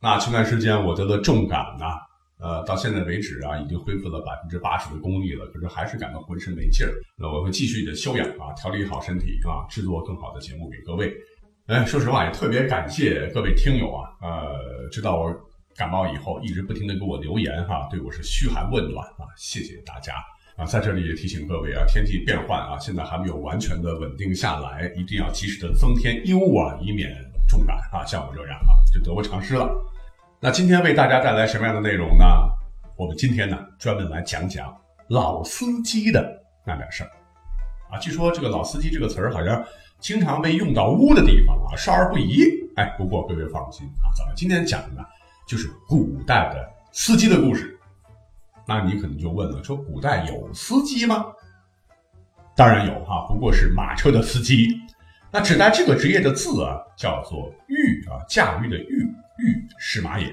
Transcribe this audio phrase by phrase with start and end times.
[0.00, 1.98] 那前段时间我得了重感呐，
[2.38, 6.92] 呃，到现在为止啊，已经恢复了百分之八十的功力了，可是还是感到浑身没劲儿。
[7.16, 11.12] 那我会继续的休养啊，调理好身体啊，制作更好的节目给各位。
[11.66, 15.34] 哎，说实话也特别感谢各位听友啊，呃，知道我
[15.76, 20.14] 感冒以后，一直不停的给我留言哈，对我是嘘寒问暖啊，谢谢大家
[20.56, 27.12] 啊，在这里也提醒各位啊，天气变换啊，现在还没有完全的稳定下来，一定要及时的增添衣物啊，以免
[27.48, 29.68] 重感啊，像我这样啊，就得不偿失了。
[30.40, 32.24] 那今天为大家带来什么样的内容呢？
[32.94, 34.72] 我们今天呢，专门来讲讲
[35.08, 37.10] 老司机的那点事儿
[37.90, 37.98] 啊。
[37.98, 39.64] 据说这个“老司机”这个词儿好像
[39.98, 42.44] 经常被用到污的地方啊，少儿不宜。
[42.76, 45.04] 哎，不过各位放心啊，咱们今天讲的呢，
[45.44, 47.76] 就是古代的司机的故事。
[48.64, 51.26] 那你可能就问了，说古代有司机吗？
[52.54, 54.68] 当然有哈，不过是马车的司机。
[55.32, 59.04] 那指代这个职业的字啊，叫做“驭”啊，驾驭的“驭”。
[59.38, 60.32] 御史马也。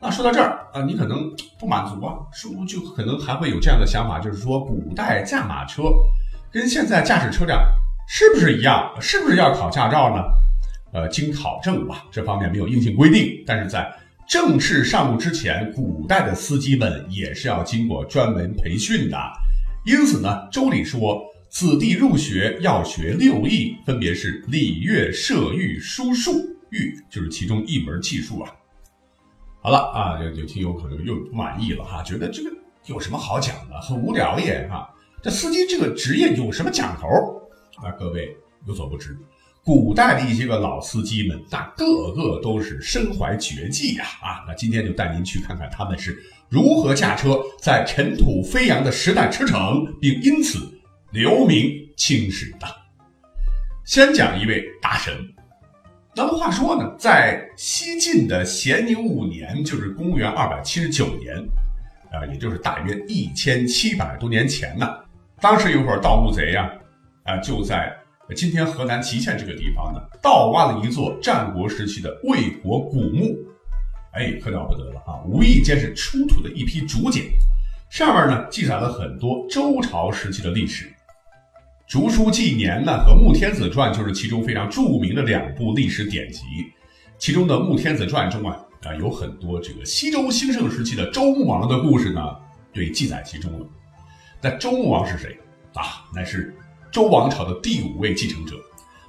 [0.00, 2.16] 那说到这儿啊，你可能不满足啊，
[2.56, 5.84] 不就可能还会有这样的想法，就是说古代驾马车
[6.50, 7.62] 跟现在驾驶车辆
[8.08, 8.92] 是不是一样？
[9.00, 10.22] 是不是要考驾照呢？
[10.92, 13.90] 呃，经考证吧，这方面没有硬性规定，但是在
[14.28, 19.16] 正式上路之前，古代的司机们也是要经过专门培训的。
[19.86, 26.51] 因此呢，周礼说，子弟入学要学六艺，分别是礼乐射御书数。
[26.72, 28.52] 玉就是其中一门技术啊。
[29.60, 32.50] 好了啊，有有听友可能又不满意了哈，觉得这个
[32.86, 34.92] 有什么好讲的，很无聊耶哈。
[35.22, 37.06] 这司机这个职业有什么讲头
[37.76, 37.92] 啊？
[37.92, 38.36] 各位
[38.66, 39.16] 有所不知，
[39.62, 44.42] 古代的一些个老司机们，那个个都是身怀绝技呀啊。
[44.48, 50.58] 那今天就带您去看看他们是如何驾车在尘土飞扬的时代驰骋，并因此
[51.12, 52.66] 留名青史的。
[53.84, 55.14] 先讲一位大神。
[56.14, 61.34] 那么话说呢，在西晋的咸宁五年，就是公元二百七十九年，
[62.10, 64.86] 啊，也就是大约一千七百多年前呢，
[65.40, 66.70] 当时有伙盗墓贼呀，
[67.22, 67.90] 啊，就在
[68.36, 73.34] 今天河南淇县这个地方呢，盗挖了一座战国时期的魏国古墓，
[74.12, 75.16] 哎，可了不得了啊！
[75.24, 77.24] 无意间是出土的一批竹简，
[77.88, 80.84] 上面呢记载了很多周朝时期的历史。
[81.88, 86.40] 《竹书纪年》呢和《穆天子传》就是其中非常著名的两部历史典籍。
[87.18, 92.20] 其中的《穆天子传》中啊啊有很多这个西周兴盛时期的周穆王的故事呢，
[92.72, 93.66] 对记载其中了。
[94.40, 95.38] 那周穆王是谁
[95.74, 96.04] 啊？
[96.14, 96.56] 乃是
[96.90, 98.56] 周王朝的第五位继承者。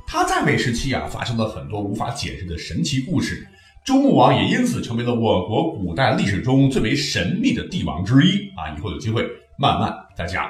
[0.06, 3.48] 他在位时期啊，发生了很多无法解释的神奇故事。
[3.86, 8.76] 周穆王也因此成为了我国古代历史中最为神秘的帝王之一啊！
[8.78, 9.26] 以后有机会
[9.58, 10.50] 慢慢再讲。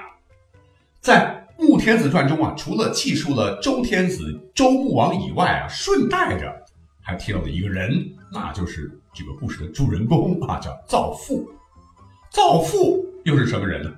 [0.99, 6.53] 在《穆天子传》中啊，除了记述了周天子、周穆王以外啊，顺带着
[7.01, 11.49] 还提到了一个人，那就是这个故事的主人公啊，叫造父。
[12.29, 13.89] 造父又是什么人呢？《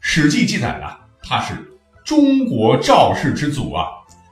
[0.00, 1.54] 史记》记载啊，他是
[2.04, 3.86] 中国赵氏之祖啊，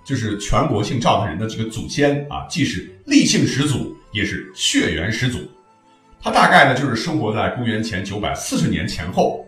[0.05, 5.39] 就是全国姓赵的人的这个祖先啊，既是立姓始祖，也是血缘始祖。
[6.21, 9.45] 他大概呢，就是生活在公元前九百四十年前后。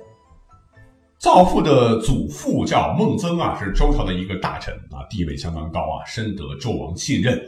[1.19, 7.41] 造父的祖父叫孟曾啊，是周朝的一个大臣啊，地位相当高啊，深得周王信任。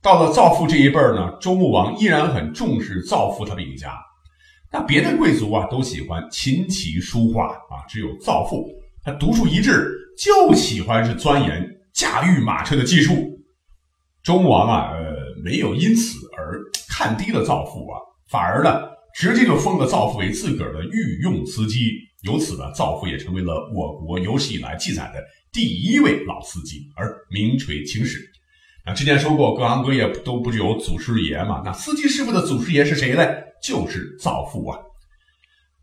[0.00, 3.92] 到了造父这一辈儿呢，周穆王依然很重视造父他们一家。
[4.70, 8.68] 那别的贵族啊，都喜欢琴棋书画啊，只有造父
[9.04, 13.38] 他独树一帜，就喜欢是钻研驾驭马车的技术。
[14.22, 17.98] 周穆王啊，呃，没有因此而看低了造父啊，
[18.30, 18.80] 反而呢，
[19.14, 21.90] 直接就封了造父为自个儿的御用司机。
[22.22, 25.20] 由此呢，造父也成为了我国有史以来记载的
[25.52, 28.20] 第一位老司机，而名垂青史。
[28.86, 31.62] 那之前说过，各行各业都不是有祖师爷嘛？
[31.64, 33.42] 那司机师傅的祖师爷是谁嘞？
[33.62, 34.78] 就是造父啊。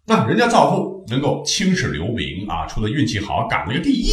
[0.06, 4.10] 那人家造父能够青史留名啊，除了运气好赶了个第一，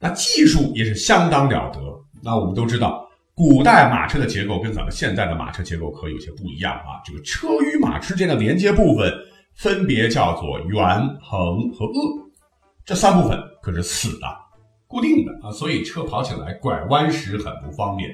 [0.00, 1.80] 那技术也是相当了得。
[2.22, 7.04] 那我们都知道，古代马车的结构跟咱们现在的马车结构可有些不一样啊。
[7.04, 9.12] 这个车与马之间的连接部分。
[9.54, 10.86] 分别叫做圆、
[11.20, 12.28] 横和颚，
[12.84, 14.26] 这三部分可是死的、
[14.86, 18.10] 固定的啊，所以车跑起来拐弯时很不方便。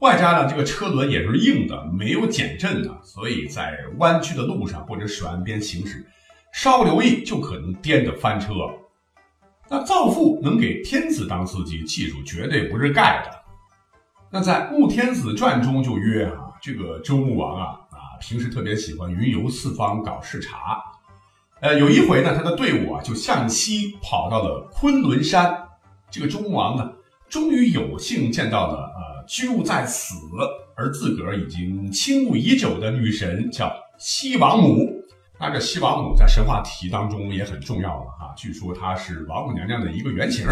[0.00, 6.04] 外加呢这个车轮也是硬的，没有减震的，所以在弯曲的路上或者水岸边行驶，
[6.52, 8.52] 稍不留意就可能颠得翻车。
[9.70, 13.30] 那造父能给天子当司机，技术绝对不是盖的。
[14.30, 17.80] 那在《穆天子传》中就曰啊，这个周穆王啊，
[18.20, 20.82] 平时特别喜欢云游四方搞视察。
[21.60, 25.56] 呃，有一回呢，他的队伍啊就向西跑到了昆仑山。
[26.10, 26.92] 这个周穆王呢，
[27.28, 30.14] 终于有幸见到了呃居住在此
[30.76, 34.90] 而自个儿已经倾慕已久的女神，叫西王母。
[35.40, 40.46] 那这西王母在神话体系当中也很重要了哈，据说她是王母娘娘的一个原型。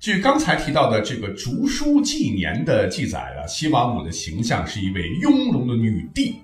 [0.00, 6.40] 据刚才提到的这个《竹书纪年》的记载啊，西王母的形象是一位雍容的女帝。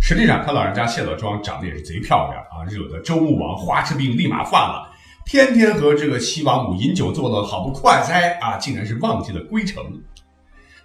[0.00, 4.90] 实际上，他老人家卸了妆，长得也是贼漂亮啊，惹得周穆王花痴病立马犯了，
[5.26, 8.56] 天天和这个西王母饮酒作乐，好不快哉啊！
[8.56, 9.84] 竟然是忘记了归程。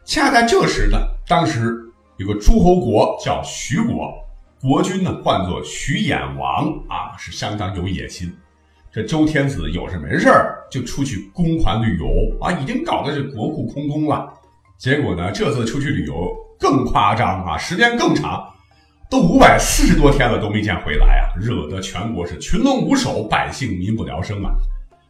[0.03, 0.97] 恰在这时呢，
[1.27, 1.75] 当时
[2.17, 4.13] 有个诸侯国叫徐国。
[4.61, 8.31] 国君呢，唤作徐衍王啊，是相当有野心。
[8.91, 10.29] 这周天子有事没事
[10.71, 12.07] 就出去公款旅游
[12.39, 14.31] 啊，已经搞得这国库空空了。
[14.77, 18.47] 结果呢，这次出去旅游更夸张啊，时间更长，
[19.15, 24.51] 都五百四十多天了都没见回来啊，惹得全国是群龙无首，百姓民不聊生啊。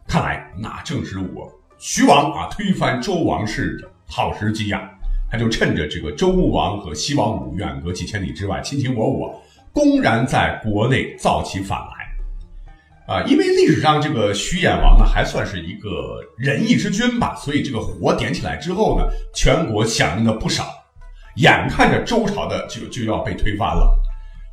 [0.08, 4.88] 看来那正是我徐王啊推翻周王室的好时机呀。
[5.32, 9.42] 他就趁着这个周穆王和西王母远隔几千里之外，卿卿我我。
[9.74, 20.64] 公然在国内造起反来，啊，因为历史上这个徐衍王呢还算是一个仁义之君吧，所以这个火点起来之后呢，全国响应了不少，
[21.36, 23.98] 眼看着周朝的就就要被推翻了。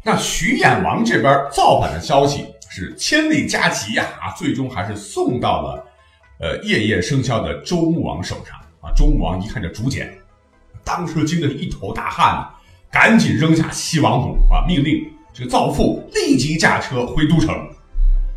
[0.04, 5.86] 那徐衍王这边造反的消息是千里加急呀，啊，最终还是送到了
[6.40, 8.92] 呃夜夜笙箫的周穆王手上啊。
[8.96, 10.12] 周穆王一看这竹简，
[10.84, 12.48] 当时惊得一头大汗。
[12.90, 14.66] 赶紧扔下西王母啊！
[14.68, 17.48] 命令这个造父立即驾车回都城。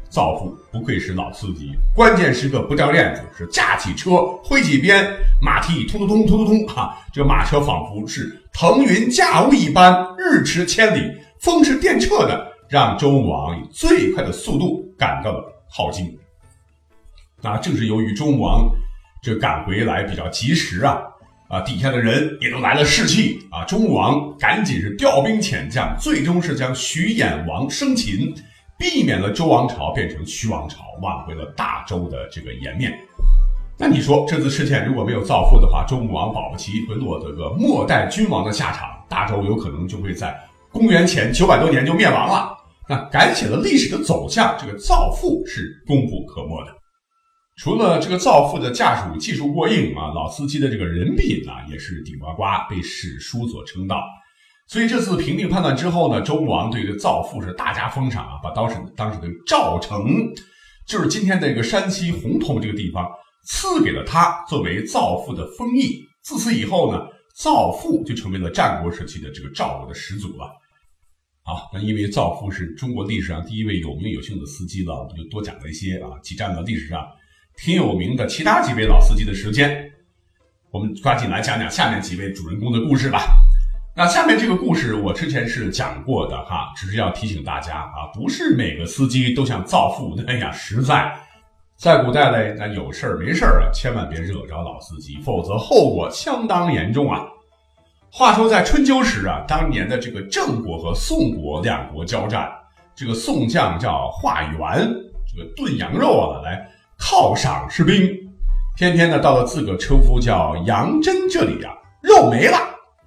[0.09, 5.05] 造父不愧是老司机，关键时刻不掉链子，是架起车，挥起鞭，
[5.41, 6.97] 马蹄通通通通通通，哈！
[7.11, 16.17] 这马车仿佛是腾云驾雾一般，日驰千里，风驰电掣的，让周穆王以最快的速度赶到了镐京。
[17.41, 18.69] 那正是由于周穆王
[19.21, 20.97] 这赶回来比较及时啊。
[21.47, 23.63] 啊，底下的人也都来了士气啊！
[23.65, 28.33] 周穆王赶紧是调兵遣将，最终是将徐衍王生擒，
[28.77, 32.97] 避免了周王朝变成徐王朝，挽回了大周的这个颜面。
[33.77, 40.37] 那你说这次事件如果没有造父的话，周穆王保不齐会落得个末代君王的下场，大周有可能就会在
[40.71, 42.55] 公元前九百多年就灭亡了。
[42.87, 46.73] 那改写了历史的走向，这个造父是功不可没的。
[47.57, 54.03] 除了这个造父的驾驶技术过硬啊，老司机的这个人品呢也是顶呱呱，被史书所称道。
[54.67, 60.05] 所以这次评定判断之后呢，周穆王对这个造父是大加封赏啊，把当时当时的赵城，
[60.87, 63.07] 就是今天的这个山西洪洞这个地方，
[63.45, 66.03] 赐给了他作为造父的封邑。
[66.23, 66.99] 自此以后呢，
[67.35, 70.45] 造父就成为了战国时期的这个赵国的始祖了。
[71.43, 77.05] 啊，那因为造父是中国历史上第一位有名有姓的司机了，我们就多讲了一些啊，挤占了历史上。
[77.57, 79.89] 挺有名的，其他几位老司机的时间，
[80.71, 83.27] 我们抓紧来讲讲下面几位主人公的故事吧。
[83.97, 91.09] 那下面这个故事我之前是讲过的哈，只是要提醒大家啊，不是每个司机都像造父那样实在。
[91.77, 97.25] 在古代嘞，那有事儿没事儿啊，千万别惹着老司机，否则后果相当严重啊。
[98.11, 102.51] 话说在春秋时啊，当年的这个郑国和宋国两国交战，
[102.93, 104.93] 这个宋将叫华元，
[105.33, 106.69] 这个炖羊肉啊来。
[106.99, 108.09] 犒赏士兵，
[108.75, 111.73] 偏偏呢到了自个车夫叫杨真这里啊，
[112.03, 112.57] 肉没了。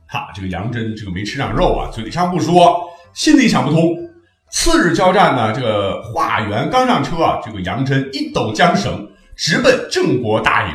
[0.08, 3.94] 哈，这个杨真这个没吃上肉啊，嘴上不说，心里想不通。
[4.50, 10.74] 次日交战呢，这个华元刚上车啊，这个杨真一抖缰绳，直奔郑国大营。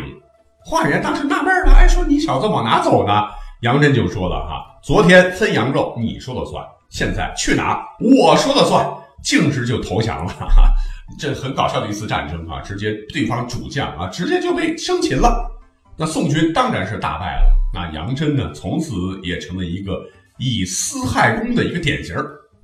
[0.64, 3.24] 华元当时纳闷了，哎，说你小子往哪走呢？
[3.62, 8.86] 杨真就说了哈，昨天分羊肉你说了算，现在去哪我说了算，
[9.24, 10.32] 径直就投降了。
[10.32, 10.72] 哈。
[11.20, 15.50] 这很搞笑的一次战争啊，直接对方主将啊，直接就被生擒了。
[15.98, 17.56] 那宋军当然是大败了。
[17.74, 20.04] 那杨真呢，从此也成了一个
[20.38, 22.16] 以私害公的一个典型。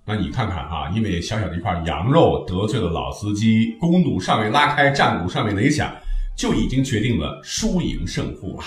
[0.06, 5.92] 那你看看啊，因为小小的一块羊肉得罪了老司机，弓弩尚未拉开，战鼓尚未擂响，
[6.36, 8.66] 就已经决定了输赢胜负啊。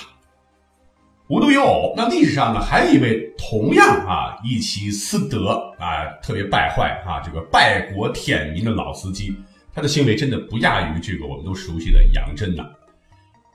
[1.29, 9.35] 无独有偶，那历史上呢，还有一位同样啊一其私德啊特别败坏啊，这个败国舔民的老司机。
[9.75, 12.65] 他的行为真的不亚于这个我们都熟悉的杨真呐。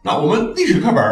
[0.08, 1.04] 那我们历史课本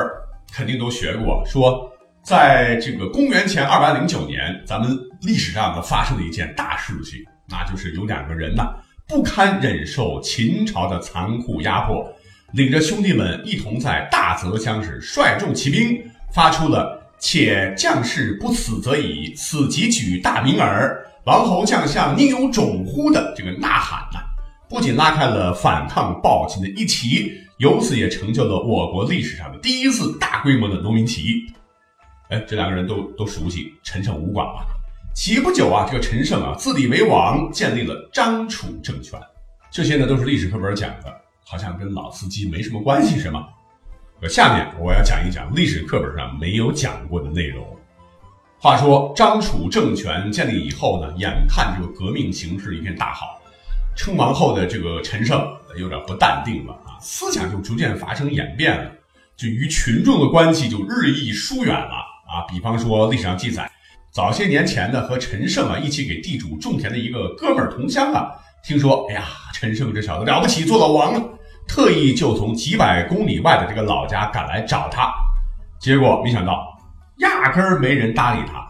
[0.54, 1.92] 肯定都学过，说
[2.24, 8.64] 在这个公元前二百零九年，咱们历史上呢发生了一件大事情，那就是有两个人呢
[9.06, 12.10] 不堪忍受秦朝的残酷压迫，
[12.54, 16.02] 领着兄弟们一同在大泽乡是率众起兵，
[16.34, 24.22] 发出了“且将士不死则已，死即举大名耳，王侯将相宁有种乎”的这个呐喊呐，
[24.70, 31.54] 不仅拉开了反抗暴秦的一旗，由此也成就了我国历史上的第一次大规模的农民起义。
[32.30, 34.66] 哎，这两个人都都熟悉陈胜吴广吧？
[35.14, 39.20] 起不久啊，这个陈胜啊自立为王，建立了张楚政权。
[39.72, 43.48] 这些呢都是历史课本讲的，好像跟老司机没什么关系，是吗？
[44.28, 47.66] 下面我要讲一讲历史课本上没有讲过的内容。
[48.58, 53.35] 话说张楚政权建立以后呢，眼看这个革命形势一片大好，
[53.96, 55.46] 称王后的这个陈胜
[55.78, 58.92] 有点不淡定了啊，思想就逐渐发生演变了，
[59.36, 61.96] 就与群众的关系就日益疏远了。
[62.28, 63.70] 啊，比方说历史上记载，
[64.12, 68.32] 早些年前呢，和陈胜啊一起给地主种田的一个哥们儿同乡啊，
[68.64, 71.22] 听说，哎呀，陈胜这小子了不起，做了王了，
[71.68, 75.14] 特意就从几百公里外的这个老家赶来找他，
[75.80, 76.66] 结果没想到，
[77.20, 78.68] 压根儿没人搭理他，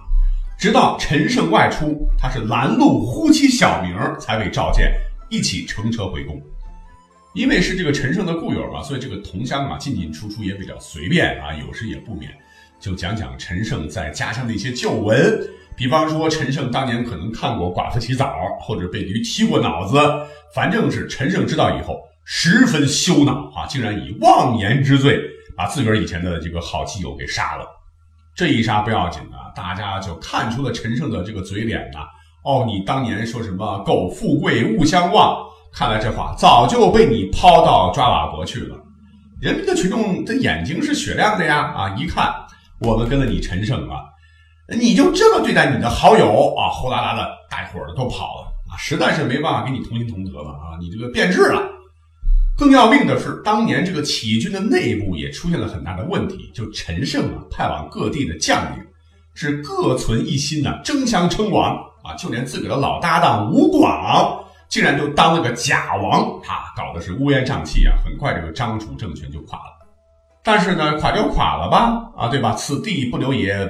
[0.60, 4.94] 直到陈胜外出，他是拦路呼其小名，才被召见，
[5.30, 6.42] 一起乘车回宫。
[7.34, 12.32] 因为是这个陈胜的故友嘛，所以这个同乡啊进进出出也比较随便啊，有时也不免。
[12.80, 15.38] 就讲讲陈胜在家乡的一些旧闻，
[15.76, 19.98] 比方说陈胜当年可能看过寡妇洗澡，或者被驴踢过脑子，
[20.54, 25.20] 反正是陈胜知道以后十分羞恼啊，竟然以妄言之罪
[25.58, 27.66] 把自个儿以前的这个好基友给杀了。
[28.34, 32.00] 这一杀不要紧啊，大家就看出了陈胜的这个嘴脸呐。
[32.46, 38.78] 哦，你当年说什么“苟富贵，勿相忘”，看来这话早就被你抛到抓瓦国去了。
[39.42, 42.34] 人民的群众的眼睛是雪亮的呀，啊，一看。
[42.80, 44.04] 我们跟了你陈胜啊，
[44.78, 46.70] 你就这么对待你的好友啊？
[46.70, 48.76] 呼啦啦的，大伙儿都跑了啊！
[48.78, 50.76] 实在是没办法跟你同心同德了啊！
[50.80, 51.62] 你这个变质了。
[52.58, 56.52] 更要命的是，当年这个起义军的内部也出现了很大的问题。
[56.54, 58.86] 就陈胜啊，派往各地的将领
[59.34, 62.14] 是各存一心呐，争相称王啊！
[62.16, 66.72] 就连自个的老搭档吴广，竟然就当了个假王啊！
[66.78, 67.96] 搞的是乌烟瘴气啊！
[68.06, 69.88] 很快，这个张楚政权就垮了。
[70.44, 72.54] 但是呢，垮就垮了吧，啊，对吧？
[72.54, 73.68] 此地不留爷，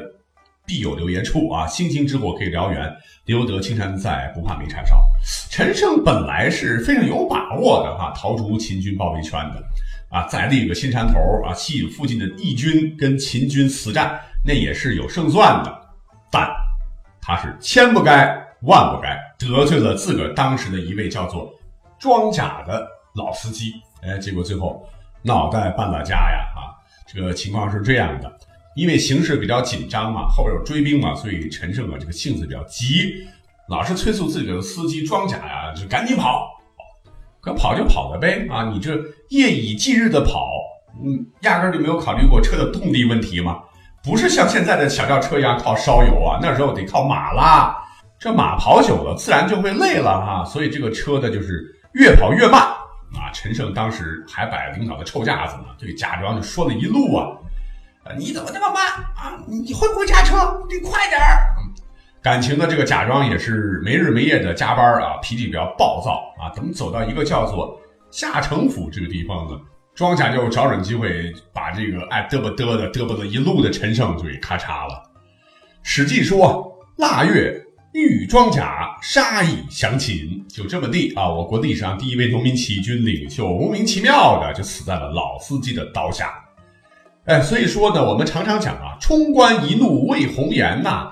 [0.66, 1.66] 必有留爷处啊！
[1.68, 2.94] 星星之火可以燎原，
[3.26, 5.02] 留得青山在，不怕没柴烧。
[5.50, 9.64] 陈胜本来是非常有把握的哈，逃出秦军包围圈的，
[10.10, 15.74] 啊，再立个新山头啊，吸引附近的义军跟秦军死战，那也是有胜算的。
[16.30, 16.50] 但
[17.26, 21.52] 他是千不该万不该得罪了自个儿当时的一位叫做
[21.98, 24.88] 装甲的老司机，哎，结果最后
[25.24, 26.46] 脑袋搬了家呀！
[26.56, 26.78] 啊
[27.08, 28.32] 这个情况是这样的，
[28.76, 33.26] 因为形势比较紧张嘛，后边有追兵嘛，所以陈胜啊这个性子比较急，
[33.70, 36.52] 老是催促自己的司机装甲呀，就赶紧跑。
[37.42, 38.72] 可跑就跑了呗啊！
[38.74, 38.96] 你这
[39.30, 40.50] 夜以继日的跑，
[41.04, 43.62] 嗯，压根就没有考虑过车的动力问题嘛。
[44.06, 47.76] 不是像现在的小轿车一样靠烧油啊，那时候得靠马拉。
[48.20, 52.62] 这马跑久了，自然就会累了哈，所以这个车呢就是越跑越慢。
[52.62, 57.26] 啊，陈胜当时还摆领导的臭架子呢，对贾庄就说了一路啊，
[58.18, 58.86] 你怎么那么慢
[59.16, 59.38] 啊？
[59.48, 60.36] 你会不会驾车？
[60.70, 61.40] 你快点儿！
[62.22, 66.50] 感情的这个贾庄也是没日没夜的加班啊，脾气比较暴躁啊。
[66.56, 67.80] 等走到一个叫做
[68.12, 69.60] 下城府这个地方呢，
[69.96, 75.02] 庄稼就找准机会把这个爱嘚啵嘚的嘚啵的一路的陈胜就给咔嚓了。
[75.82, 77.62] 史记说腊月。
[77.98, 81.30] 遇庄甲杀以降秦，就这么地啊！
[81.30, 86.34] 我国历史上第一位农民起义军领袖，莫名其妙的就死在了老司机的刀下。
[87.24, 91.10] 哎，所以说呢，我们常常讲啊，“冲冠一怒为红颜”呐。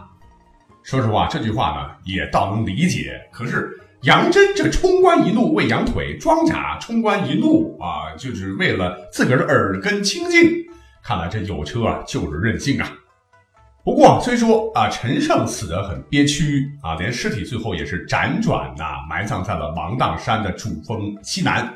[0.83, 3.17] 说实话，这句话呢也倒能理解。
[3.31, 3.69] 可是
[4.03, 10.41] 杨真这冲冠一怒为羊腿，庄甲冲冠一怒啊，就是为了自个儿的耳根清净。
[11.01, 12.91] 看来这有车啊，就是任性啊。
[13.81, 21.74] 不过，虽说啊，陈胜死得很憋屈啊，连尸体最后也是辗转呐，埋葬在了王砀山的主峰西南。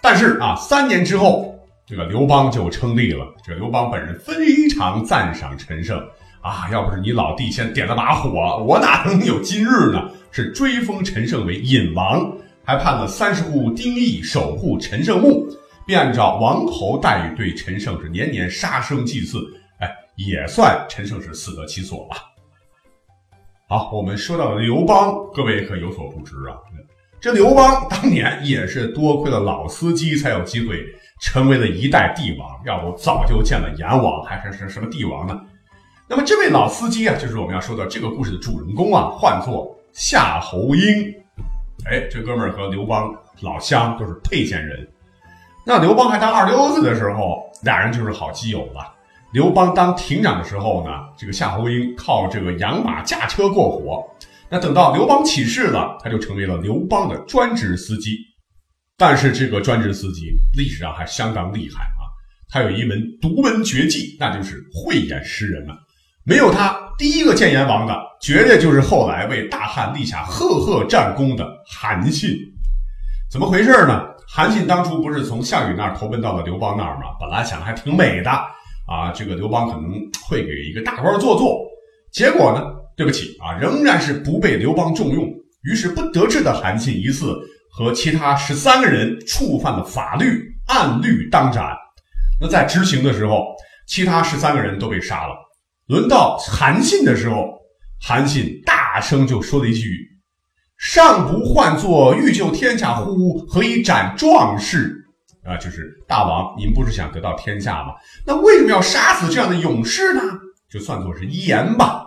[0.00, 3.26] 但是啊，三年之后，这个刘邦就称帝了。
[3.44, 6.00] 这刘邦本人非常赞赏陈胜
[6.42, 10.10] 啊，要不是你老弟先点了把火，我哪能有今日呢？
[10.32, 12.30] 是追封陈胜为隐王，
[12.64, 15.46] 还判了三十户丁义守护陈胜墓，
[15.86, 19.38] 并按照王侯待遇对陈胜是年年杀生祭祀。
[19.78, 22.16] 哎也算陈胜是死得其所吧。
[23.68, 26.56] 好，我们说到了刘邦，各位可有所不知啊，
[27.20, 30.82] 这刘邦当年也是多亏了老司机，才有机会
[31.20, 35.40] 成为了一代帝王，要不早就见了阎王，还是是什么帝王呢？
[36.08, 41.14] 那么这位老司机啊，就是我们要说的这个故事的主人公啊，唤作夏侯婴。
[41.86, 44.86] 哎，这哥们儿和刘邦老乡，都是沛县人。
[45.64, 48.92] 那刘邦还当二流子的时候，俩人就是好基友了。
[49.32, 54.04] 刘邦当亭长的时候呢，这个夏侯婴靠这个养马驾车过活。
[54.50, 58.18] 那等到刘邦起事了，他就成为了刘邦的专职司机。
[58.98, 62.04] 但是这个专职司机历史上还相当厉害啊，
[62.50, 65.74] 他有一门独门绝技，那就是慧眼识人啊。
[66.24, 72.36] 没有他，第一个见阎王的绝对就是后来为大汉立下赫赫战功的韩信。
[73.28, 74.06] 怎么回事呢？
[74.28, 77.06] 韩信当初不是从项羽那儿投奔到了刘邦那儿吗？
[77.20, 79.92] 本来想的还挺美的啊，这个刘邦可能
[80.24, 81.58] 会给一个大官做做。
[82.12, 82.62] 结果呢，
[82.96, 85.28] 对不起啊，仍然是不被刘邦重用。
[85.64, 87.36] 于是不得志的韩信一次
[87.70, 91.76] 和其他十三个人触犯了法律，按律当斩。
[92.40, 93.44] 那在执行的时候，
[93.88, 95.34] 其他十三个人都被杀了。
[95.92, 97.60] 轮到韩信的时候，
[98.00, 100.08] 韩信大声就说了一句
[100.80, 103.40] ：“上不唤作欲救天下乎？
[103.46, 105.04] 何以斩壮士？”
[105.44, 107.92] 啊，就是大王，您不是想得到天下吗？
[108.24, 110.22] 那为什么要杀死这样的勇士呢？
[110.70, 112.06] 就算作是遗言吧。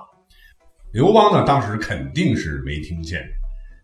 [0.92, 3.22] 刘邦呢，当时肯定是没听见。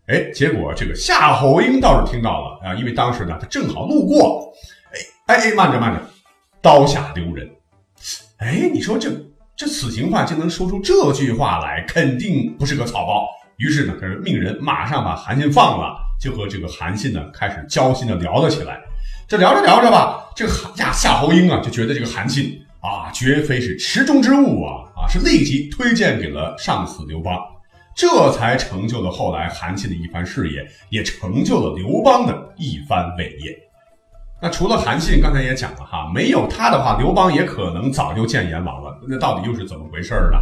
[0.08, 4.52] 哎，结果这个夏侯婴倒是听到了啊，因为当时呢，他正好路过。
[5.26, 6.02] 哎哎哎，慢着慢着，
[6.60, 7.48] 刀下留人。
[8.38, 9.08] 哎，你说这？
[9.62, 13.28] 这死刑犯竟能说出这句话来，肯定不是个草包。
[13.58, 18.80] 于是呢，他是命人马上把韩信放了，就和这个韩信呢开始交心的聊了起来。
[19.28, 27.38] 这聊着聊着吧，这个呀夏侯婴啊就觉得这个韩信啊绝非是池中之物啊啊，是立即推荐给了上司刘邦，
[27.94, 33.56] 这才成就了后来韩信的一番事业，也成就了刘邦的一番伟业。
[34.40, 38.91] 那除了韩信，刚才也讲了哈，没有他的话，刘邦也可能早就见阎王了。
[39.08, 40.38] 那到底又是怎么回事呢？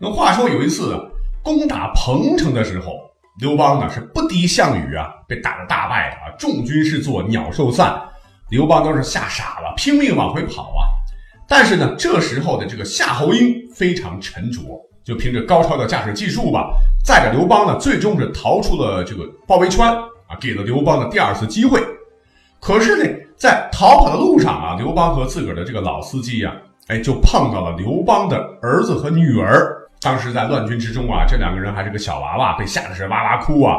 [0.00, 1.00] 那话说有一次啊
[1.42, 2.92] 攻打彭城的时候，
[3.40, 8.00] 刘邦呢是不敌项羽啊，被打得大败啊，众军士作鸟兽散，
[8.50, 10.86] 刘邦都是吓傻了，拼命往回跑啊。
[11.48, 14.60] 但是呢，这时候的这个夏侯婴非常沉着，
[15.02, 16.70] 就凭着高超的驾驶技术吧，
[17.02, 19.86] 载着刘邦呢，最终是逃出了这个包围圈
[20.26, 21.82] 啊，给了刘邦的第二次机会。
[22.60, 26.54] 可是呢，在逃跑的路上啊，刘邦和自个儿的这个老司机呀，
[26.88, 29.76] 哎，就碰到了刘邦的儿子和女儿。
[30.00, 33.78] 当时在乱军之中啊，这两个人还是个小娃娃，被吓得是哇哇哭啊。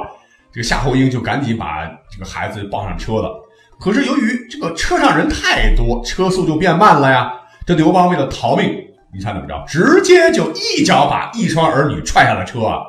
[0.52, 3.32] 这个夏侯婴就赶紧把这个孩子抱上车了。
[3.80, 7.32] 可是由于这个车上人太多，车速就变慢了呀。
[7.66, 8.76] 这刘邦为了逃命，
[9.14, 9.64] 你猜怎么着？
[9.68, 12.82] 直接就一脚把一双儿女踹下了车啊！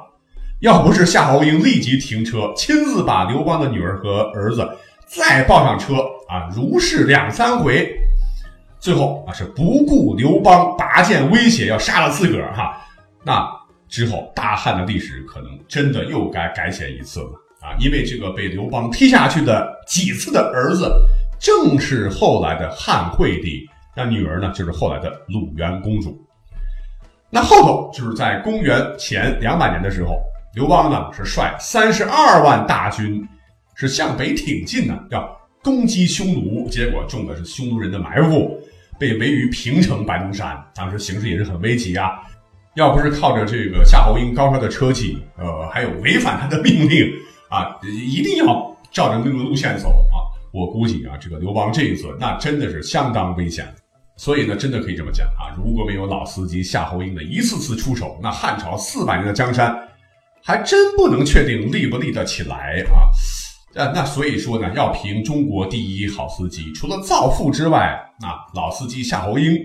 [0.61, 4.69] 要不是夏侯婴立即停车，亲自把刘邦的女儿和儿子。
[5.07, 5.95] 再抱上车
[6.29, 7.93] 啊，如是两三回，
[8.81, 12.81] 最后啊是不顾刘邦拔剑威胁要杀了自个儿哈，
[13.23, 13.47] 那
[13.89, 20.91] 之后大汉的历史可能真的又该改写一次了啊，因为这个被刘邦踢下去的几次的儿子，
[21.39, 26.21] 正是后来的汉惠帝，那女儿呢就是后来的鲁元公主，
[27.29, 30.21] 那后头就是在公元前两百年的时候，
[30.55, 33.25] 刘邦呢是率三十二万大军。
[33.77, 35.27] 是向北挺进呢，要
[35.63, 38.61] 攻击匈奴，结果中的是匈奴人的埋伏，
[39.01, 40.63] 被围于平城白龙山。
[40.75, 42.21] 当时形势也是很危急啊，
[42.77, 47.11] 要不是靠着这个夏侯婴高超的车技，呃，还有违反他的命令
[47.49, 53.67] 啊，一定要照着那个路线走啊，我估计啊，这个刘邦这一次那真的是相当危险。
[54.17, 59.75] 所以呢，真的可以这么讲啊，如果没有老司机夏侯婴的一次次出手，那汉朝四百年的江山
[60.45, 63.09] 还真不能确定立不立得起来啊。
[63.75, 69.57] 呃，那所以说呢，要评中国第一好司机，除了造富之外，啊，老司机夏侯婴，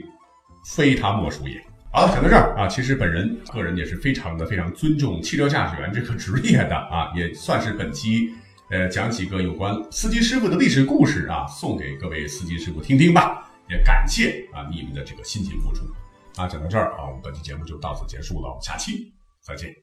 [0.74, 1.60] 非他莫属也。
[1.92, 8.30] 好了，讲到这儿啊，其实本人个人也是非常的非常尊重汽车驾驶员这个职业的啊，也算是本期
[8.70, 13.42] 呃讲几个有关司机师傅的历史故事啊，送给各位司机师傅听听吧。
[13.68, 15.84] 也感谢啊你们的这个辛勤付出。
[16.36, 19.74] 啊，讲到这儿啊，我们本期节目就到此结束了，我们下期再见。